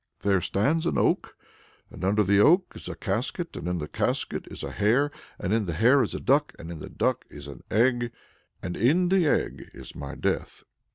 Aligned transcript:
There 0.21 0.41
stands 0.41 0.87
an 0.87 0.97
oak, 0.97 1.37
and 1.91 2.03
under 2.03 2.23
the 2.23 2.39
oak 2.39 2.73
is 2.75 2.89
a 2.89 2.95
casket, 2.95 3.55
and 3.55 3.67
in 3.67 3.77
the 3.77 3.87
casket 3.87 4.47
is 4.49 4.63
a 4.63 4.71
hare, 4.71 5.11
and 5.37 5.53
in 5.53 5.67
the 5.67 5.73
hare 5.73 6.01
is 6.01 6.15
a 6.15 6.19
duck, 6.19 6.55
and 6.57 6.71
in 6.71 6.79
the 6.79 6.89
duck 6.89 7.23
is 7.29 7.47
an 7.47 7.61
egg, 7.69 8.11
and 8.63 8.75
in 8.75 9.09
the 9.09 9.27
egg 9.27 9.69
is 9.75 9.95
my 9.95 10.15
death." 10.15 10.63